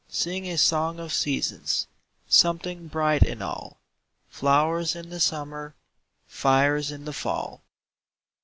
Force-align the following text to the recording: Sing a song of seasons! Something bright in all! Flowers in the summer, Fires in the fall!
Sing 0.09 0.47
a 0.47 0.57
song 0.57 0.99
of 0.99 1.13
seasons! 1.13 1.85
Something 2.27 2.87
bright 2.87 3.21
in 3.21 3.43
all! 3.43 3.77
Flowers 4.29 4.95
in 4.95 5.11
the 5.11 5.19
summer, 5.19 5.75
Fires 6.25 6.89
in 6.89 7.05
the 7.05 7.13
fall! 7.13 7.61